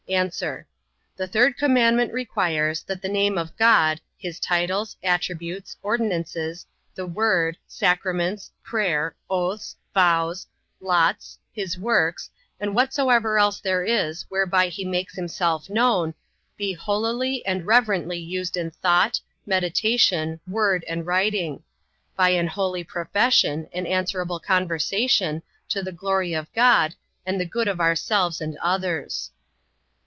[0.09, 0.29] A.
[1.15, 7.55] The third commandment requires, that the name of God, his titles, attributes, ordinances, the word,
[7.65, 10.47] sacraments, prayer, oaths, vows,
[10.81, 12.29] lots, his works,
[12.59, 16.13] and whatsoever else there is whereby he makes himself known,
[16.57, 21.63] be holily and reverently used in thought, meditation, word, and writing;
[22.17, 26.95] by an holy profession, and answerable conversation, to the glory of God,
[27.25, 29.31] and the good of ourselves, and others.